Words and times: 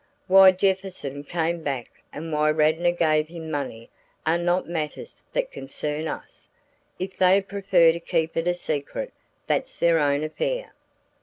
Why 0.25 0.51
Jefferson 0.51 1.23
came 1.23 1.61
back 1.61 2.01
and 2.11 2.33
why 2.33 2.49
Radnor 2.49 2.91
gave 2.91 3.27
him 3.27 3.51
money 3.51 3.87
are 4.25 4.39
not 4.39 4.67
matters 4.67 5.15
that 5.31 5.51
concern 5.51 6.07
us; 6.07 6.47
if 6.97 7.15
they 7.17 7.39
prefer 7.39 7.91
to 7.91 7.99
keep 7.99 8.35
it 8.35 8.47
a 8.47 8.55
secret 8.55 9.13
that's 9.45 9.77
their 9.79 9.99
own 9.99 10.23
affair. 10.23 10.73